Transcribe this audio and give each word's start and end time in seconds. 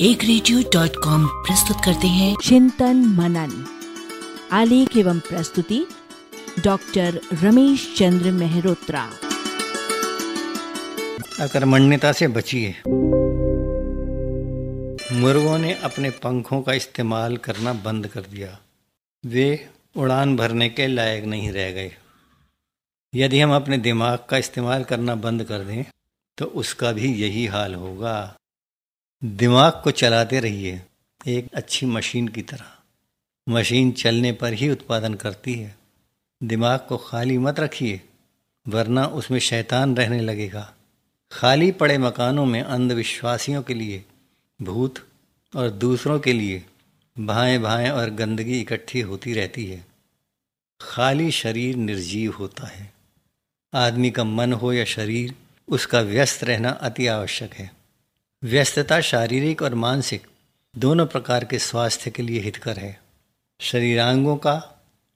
एक 0.00 0.24
radio 0.24 0.62
dot 0.72 0.96
com 1.04 1.26
प्रस्तुत 1.26 1.76
करते 1.84 2.06
हैं। 2.06 2.34
चिंतन 2.44 2.96
मनन 3.16 3.52
आलेख 4.52 4.96
एवं 4.96 5.20
प्रस्तुति 5.20 5.78
डॉक्टर 6.64 7.20
रमेश 7.42 7.86
चंद्र 7.98 8.30
मेहरोत्रा। 8.32 9.04
अकर्मण्यता 11.40 12.12
से 12.12 12.28
बचिए 12.28 12.74
मुर्गों 15.12 15.58
ने 15.58 15.72
अपने 15.82 16.10
पंखों 16.10 16.62
का 16.62 16.72
इस्तेमाल 16.72 17.36
करना 17.36 17.72
बंद 17.72 18.06
कर 18.06 18.20
दिया। 18.20 18.58
वे 19.24 19.48
उड़ान 19.96 20.36
भरने 20.36 20.68
के 20.68 20.86
लायक 20.86 21.24
नहीं 21.24 21.50
रह 21.52 21.70
गए। 21.72 21.92
यदि 23.12 23.40
हम 23.40 23.56
अपने 23.56 23.78
दिमाग 23.80 24.18
का 24.30 24.36
इस्तेमाल 24.36 24.84
करना 24.84 25.14
बंद 25.14 25.44
कर 25.44 25.64
दें 25.64 25.84
तो 26.38 26.44
उसका 26.44 26.92
भी 26.92 27.14
यही 27.14 27.46
हाल 27.46 27.74
होगा। 27.74 28.36
दिमाग 29.24 29.80
को 29.84 29.90
चलाते 29.90 30.40
रहिए, 30.40 30.82
एक 31.26 31.48
अच्छी 31.54 31.86
मशीन 31.86 32.28
की 32.28 32.42
तरह। 32.42 32.72
मशीन 33.48 33.92
चलने 33.92 34.32
पर 34.32 34.52
ही 34.52 34.70
उत्पादन 34.70 35.14
करती 35.14 35.54
है। 35.54 35.76
दिमाग 36.42 36.80
को 36.88 36.96
खाली 36.96 37.38
मत 37.38 37.60
रखिए, 37.60 38.00
वरना 38.68 39.06
उसमें 39.06 39.38
शैतान 39.38 39.96
रहने 39.96 40.20
लगेगा। 40.20 40.74
खाली 41.32 41.72
पड़े 41.72 41.98
मकानों 41.98 42.46
में 42.46 42.62
अंधविश्वासियों 42.62 43.62
के 43.62 43.74
लिए, 43.74 44.04
भूत 44.62 45.08
और 45.56 45.70
दूसरों 45.70 46.20
के 46.20 46.32
लिए 46.32 46.66
भाएँ 47.18 47.58
भाएँ 47.58 47.90
और 47.90 48.10
गंदगी 48.10 48.60
इकट्ठी 48.60 49.00
होती 49.00 49.34
रहती 49.34 49.66
है। 49.66 49.86
खाली 50.80 51.30
शरीर 51.30 51.76
निर्जीव 51.76 52.32
होता 52.32 52.66
है। 52.66 52.92
आदमी 53.74 54.10
का 54.10 54.24
मन 54.24 54.52
हो 54.52 54.72
या 54.72 54.84
शरीर, 54.84 55.34
उसका 55.68 56.00
व्यस्त 56.00 56.44
रहना 56.44 56.70
अति 56.70 57.06
आवश्यक 57.06 57.54
है। 57.54 57.75
व्यस्तता 58.42 59.00
शारीरिक 59.00 59.62
और 59.62 59.74
मानसिक 59.74 60.26
दोनों 60.74 61.04
प्रकार 61.06 61.44
के 61.44 61.58
स्वास्थ्य 61.58 62.10
के 62.10 62.22
लिए 62.22 62.40
हितकर 62.40 62.78
है। 62.78 62.98
शरीरांगों 63.60 64.36
का 64.36 64.54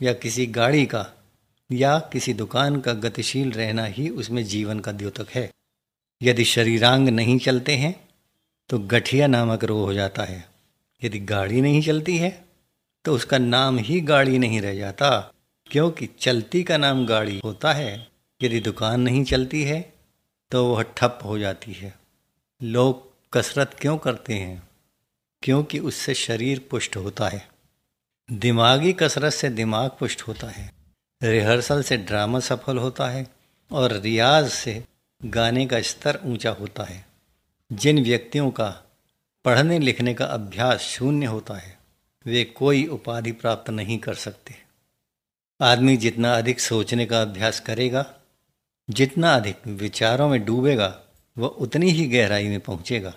या 0.01 0.13
किसी 0.13 0.47
गाड़ी 0.47 0.87
का 0.87 1.05
या 1.71 1.99
किसी 2.13 2.33
दुकान 2.35 2.81
का 2.81 2.93
गतिशील 2.93 3.51
रहना 3.53 3.85
ही 3.85 4.09
उसमें 4.09 4.43
जीवन 4.45 4.81
का 4.81 4.93
द्योतक 4.93 5.27
है। 5.31 5.51
यदि 6.21 6.45
शरीरांग 6.45 7.09
नहीं 7.09 7.39
चलते 7.39 7.77
हैं 7.77 7.95
तो 8.71 8.79
गठिया 8.79 9.27
नामक 9.27 9.65
रोग 9.65 9.85
हो 9.85 9.93
जाता 9.95 10.25
है। 10.25 10.45
यदि 11.03 11.19
गाड़ी 11.19 11.61
नहीं 11.61 11.83
चलती 11.83 12.17
है 12.19 12.31
तो 13.05 13.15
उसका 13.15 13.39
नाम 13.39 13.79
ही 13.79 14.01
गाड़ी 14.01 14.39
नहीं 14.39 14.61
रह 14.61 14.75
जाता, 14.75 15.11
क्योंकि 15.67 16.09
चलती 16.21 16.63
का 16.63 16.77
नाम 16.77 17.05
गाड़ी 17.07 17.41
होता 17.45 17.73
है। 17.73 18.07
यदि 18.41 18.61
दुकान 18.61 19.01
नहीं 19.01 19.23
चलती 19.25 19.63
है 19.63 19.81
तो 20.51 20.65
वह 20.67 20.83
ठप 20.97 21.19
हो 21.25 21.39
जाती 21.39 21.73
है। 21.73 21.95
लोग 22.61 23.09
कसरत 23.33 23.77
क्यों 23.81 23.99
करते 23.99 24.35
हैं? 24.35 24.69
क्योंकि 25.43 25.79
उससे 25.79 26.15
शरीर 26.15 26.67
पुष्ट 26.71 26.97
होता 26.97 27.29
है। 27.29 27.49
दिमागी 28.33 28.93
कसरत 28.93 29.33
से 29.33 29.49
दिमाग 29.49 29.91
पुष्ट 29.91 30.23
होता 30.23 30.47
है। 30.47 30.73
रिहर्सल 31.23 31.83
से 31.83 31.97
ड्रामा 31.97 32.41
सफल 32.41 32.79
होता 32.79 33.07
है 33.07 33.27
और 33.73 33.93
रियाज 33.93 34.51
से 34.51 34.85
गाने 35.25 35.67
का 35.67 35.81
स्तर 35.81 36.21
ऊँचा 36.25 36.51
होता 36.51 36.85
है। 36.85 37.07
जिन 37.73 38.03
व्यक्तियों 38.03 38.51
का 38.51 38.69
पढ़ने 39.45 39.79
लिखने 39.79 40.15
का 40.15 40.25
अभ्यास 40.25 40.81
शून्य 40.81 41.27
होता 41.27 41.55
है, 41.55 41.79
वे 42.27 42.45
कोई 42.45 42.87
उपाधि 42.87 43.33
प्राप्त 43.33 43.71
नहीं 43.71 43.99
कर 43.99 44.15
सकते। 44.15 44.55
आदमी 45.61 45.97
जितना 45.97 46.35
अधिक 46.35 46.61
सोचने 46.61 47.07
का 47.07 47.23
अभ्यास 47.23 47.61
करेगा, 47.61 48.15
जितना 48.91 49.35
अधिक 49.35 49.57
विचारों 49.67 50.29
में 50.29 50.45
डूबेगा 50.45 51.01
वह 51.41 51.57
उतनी 51.61 51.91
ही 51.91 52.07
गहराई 52.09 52.49
में 52.49 52.61
पहुंचेगा। 52.61 53.15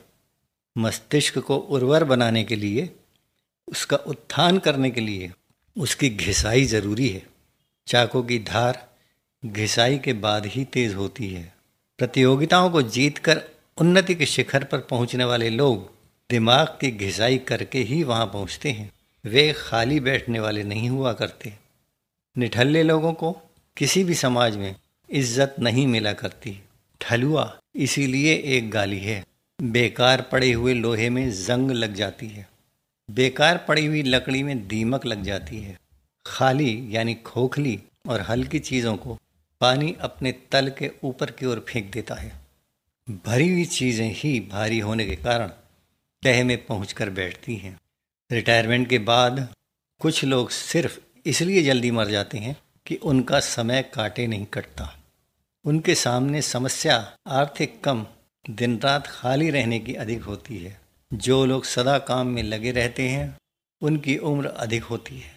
मस्तिष्क 0.76 1.38
को 1.40 1.58
उर्वर 1.58 2.04
बनाने 2.04 2.44
के 2.44 2.56
लिए, 2.56 2.90
उसका 3.68 3.98
उत्थान 3.98 4.58
करने 4.58 4.90
के 4.92 5.02
लिए 5.02 5.32
उसकी 5.76 6.10
घिसाई 6.10 6.66
ज़रूरी 6.66 7.08
है। 7.10 7.22
चाकों 7.88 8.24
की 8.24 8.40
धार 8.40 8.88
घिसाई 9.44 9.98
के 9.98 10.14
बाद 10.16 10.46
ही 10.46 10.64
तेज 10.66 10.94
होती 10.96 11.30
है। 11.30 11.54
प्रतियोगिताओं 12.00 12.70
को 12.70 12.82
जीतकर 12.82 13.42
उन्नति 13.78 14.16
के 14.16 14.26
शिखर 14.26 14.64
पर 14.64 14.80
पहुँचने 14.90 15.24
वाले 15.24 15.50
लोग 15.50 15.90
दिमाग 16.30 16.68
की 16.82 16.92
घिसाई 16.92 17.38
करके 17.38 17.80
ही 17.80 18.04
वहाँ 18.04 18.26
पहुँचते 18.26 18.72
हैं। 18.72 18.92
वे 19.26 19.52
खाली 19.58 20.00
बैठने 20.00 20.40
वाले 20.40 20.64
नहीं 20.64 20.90
हुआ 20.90 21.14
करते। 21.14 21.54
निठल्ले 22.36 22.84
लोगों 22.84 23.14
को 23.14 23.32
किसी 23.78 24.04
भी 24.04 24.16
समाज 24.16 24.56
में 24.58 24.76
इज़्ज़त 25.10 25.56
नहीं 25.60 25.88
मिला 25.88 26.14
करती। 26.14 26.60
ठलुआ 27.04 27.60
इसीलिए 27.76 28.36
एक 28.36 28.72
गाली 28.72 29.00
है। 29.00 29.26
बेकार 29.62 30.22
पड़े 30.22 30.52
हुए 30.52 30.74
लोहे 30.74 31.10
में 31.10 31.32
जंग 31.32 31.72
लग 31.72 31.94
जाती 31.94 32.28
है। 32.28 32.50
बेकार 33.12 33.66
पड़ी 33.68 33.86
हुई 33.86 34.04
लकड़ी 34.04 34.44
में 34.44 34.68
दीमक 34.68 35.06
लग 35.06 35.24
जाती 35.24 35.60
है। 35.60 35.80
खाली 36.26 36.88
यानी 36.90 37.14
खोखली 37.16 37.80
और 38.10 38.22
हल्की 38.22 38.60
चीज़ों 38.60 38.98
को 38.98 39.18
पानी 39.62 39.96
अपने 40.02 40.32
तल 40.32 40.70
के 40.70 40.92
ऊपर 41.04 41.32
की 41.32 41.46
ओर 41.46 41.66
फेंक 41.70 41.92
देता 41.92 42.16
है। 42.16 42.32
भरी 43.26 43.50
हुई 43.50 43.66
चीज़ें 43.66 44.14
ही 44.14 44.40
भारी 44.40 44.80
होने 44.80 45.06
के 45.06 45.16
कारण 45.16 45.48
तह 46.24 46.44
में 46.44 46.66
पहुँच 46.66 47.02
बैठती 47.02 47.56
हैं। 47.56 47.80
रिटायरमेंट 48.32 48.90
के 48.90 48.98
बाद 48.98 49.54
कुछ 50.00 50.24
लोग 50.24 50.50
सिर्फ़ 50.50 51.00
इसलिए 51.26 51.64
जल्दी 51.64 51.92
मर 51.92 52.08
जाते 52.08 52.38
हैं 52.38 52.56
कि 52.86 52.96
उनका 52.96 53.40
समय 53.40 53.92
काटे 53.94 54.28
नहीं 54.28 54.46
कटता। 54.46 55.03
उनके 55.66 55.96
सामने 55.96 56.42
समस्या 56.42 57.12
आर्थिक 57.28 57.84
कम 57.84 58.06
दिन 58.50 58.80
रात 58.80 59.08
खाली 59.08 59.50
रहने 59.50 59.80
की 59.80 59.94
अधिक 59.94 60.24
होती 60.24 60.58
है। 60.58 60.82
जो 61.14 61.46
लोग 61.46 61.66
सदा 61.66 61.98
काम 61.98 62.28
में 62.28 62.44
लगे 62.44 62.72
रहते 62.72 63.10
हैं, 63.10 63.38
उनकी 63.82 64.18
उम्र 64.18 64.48
अधिक 64.48 64.84
होती 64.84 65.20
है। 65.20 65.32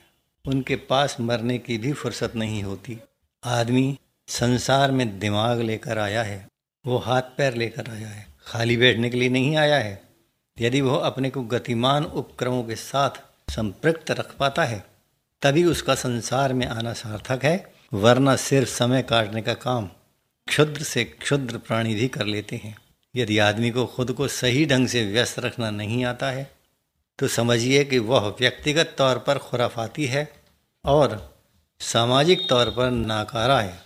उनके 0.47 0.77
पास 0.77 1.17
मरने 1.21 1.59
की 1.59 1.79
भी 1.79 1.93
फुर्सत 1.93 2.33
नहीं 2.37 2.63
होती। 2.63 2.99
आदमी 3.45 3.99
संसार 4.29 4.91
में 4.91 5.19
दिमाग 5.19 5.61
लेकर 5.61 5.99
आया 5.99 6.23
है, 6.23 6.49
वो 6.87 6.99
हाथ 6.99 7.23
पैर 7.23 7.55
लेकर 7.55 7.91
आया 7.91 8.09
है, 8.09 8.27
खाली 8.47 8.77
बैठने 8.77 9.11
के 9.11 9.17
लिए 9.17 9.29
नहीं 9.29 9.57
आया 9.57 9.77
है। 9.77 10.03
यदि 10.61 10.81
वह 10.81 10.99
अपने 10.99 11.31
को 11.31 11.43
गतिमान 11.43 12.05
उपक्रमों 12.05 12.65
के 12.65 12.75
साथ 12.75 13.11
संपृक्त 13.53 14.11
रख 14.11 14.35
पाता 14.35 14.65
है, 14.65 14.87
तभी 15.43 15.65
उसका 15.65 15.95
संसार 15.95 16.53
में 16.53 16.67
आना 16.67 16.93
सार्थक 16.93 17.45
है, 17.45 17.73
वरना 17.93 18.37
सिर्फ़ 18.37 18.69
समय 18.69 19.03
काटने 19.03 19.43
का 19.43 19.55
काम 19.55 19.91
क्षुद्र 20.57 20.83
से 20.83 21.05
क्षुद्र 21.05 21.59
प्राणी 21.59 21.95
भी 21.95 22.07
कर 22.09 22.27
लेते 22.27 22.57
हैं। 22.57 22.77
यदि 23.15 23.39
आदमी 23.39 23.71
को 23.71 23.85
खुद 23.87 24.13
को 24.13 24.29
सही 24.29 24.65
ढंग 24.67 24.89
से 24.89 25.05
व्यस्त 25.05 25.39
रखना 25.39 25.71
नहीं 25.71 26.05
आता 26.05 26.31
है 26.31 26.51
तो 27.19 27.29
समझिए 27.29 27.83
कि 27.85 27.99
वह 27.99 28.29
व्यक्तिगत 28.41 28.95
तौर 28.99 29.19
पर 29.19 29.39
खुराफाती 29.39 30.07
है 30.07 30.33
और 30.85 31.37
सामाजिक 31.81 32.49
तौर 32.49 32.71
पर 32.71 32.91
नाकारा 32.91 33.61
है। 33.61 33.83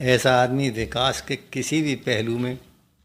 ऐसा 0.00 0.34
आदमी 0.42 0.68
विकास 0.70 1.20
के 1.20 1.36
किसी 1.36 1.80
भी 1.82 1.94
पहलू 1.94 2.38
में 2.38 2.58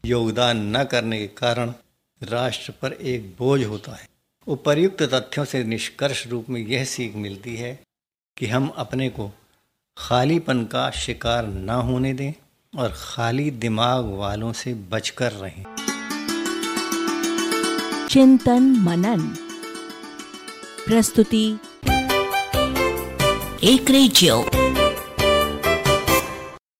योगदान 0.04 0.76
न 0.76 0.84
करने 0.84 1.18
के 1.18 1.26
कारण 1.26 1.74
राष्ट्र 2.20 2.72
पर 2.72 2.92
एक 2.92 3.34
बोझ 3.38 3.64
होता 3.64 3.92
है। 3.92 4.08
उपर्युक्त 4.46 5.02
तथ्यों 5.02 5.44
से 5.44 5.64
निष्कर्ष 5.64 6.26
रूप 6.26 6.50
में 6.50 6.60
यह 6.60 6.84
सीख 6.84 7.14
मिलती 7.14 7.56
है 7.56 7.78
कि 8.36 8.46
हम 8.46 8.68
अपने 8.68 9.08
को 9.08 9.32
खालीपन 9.96 10.64
का 10.64 10.90
शिकार 10.90 11.46
न 11.46 11.70
होने 11.70 12.12
दें। 12.12 12.32
और 12.78 12.92
खाली 12.96 13.50
दिमाग 13.50 14.04
वालों 14.04 14.52
से 14.52 14.74
बचकर 14.74 15.32
रहें। 15.32 15.64
चिंतन 18.08 18.62
मनन। 18.62 19.20
प्रस्तुति 20.86 21.58
एक 23.64 23.90
रेडियो। 23.90 24.61